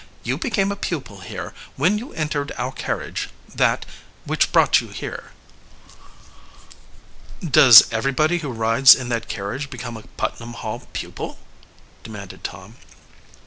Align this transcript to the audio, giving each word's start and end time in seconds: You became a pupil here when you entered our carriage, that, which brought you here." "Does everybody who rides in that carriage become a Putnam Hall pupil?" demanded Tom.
You 0.23 0.39
became 0.39 0.71
a 0.71 0.75
pupil 0.75 1.19
here 1.19 1.53
when 1.75 1.99
you 1.99 2.11
entered 2.13 2.51
our 2.57 2.71
carriage, 2.71 3.29
that, 3.53 3.85
which 4.25 4.51
brought 4.51 4.81
you 4.81 4.87
here." 4.87 5.25
"Does 7.47 7.83
everybody 7.91 8.39
who 8.39 8.49
rides 8.51 8.95
in 8.95 9.09
that 9.09 9.29
carriage 9.29 9.69
become 9.69 9.97
a 9.97 10.01
Putnam 10.17 10.53
Hall 10.53 10.87
pupil?" 10.93 11.37
demanded 12.03 12.43
Tom. 12.43 12.77